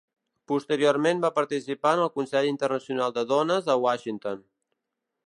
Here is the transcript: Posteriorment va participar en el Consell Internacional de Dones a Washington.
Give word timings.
Posteriorment 0.51 1.19
va 1.25 1.29
participar 1.35 1.91
en 1.97 2.01
el 2.05 2.11
Consell 2.17 2.49
Internacional 2.53 3.13
de 3.19 3.25
Dones 3.33 3.73
a 3.75 3.77
Washington. 3.85 4.43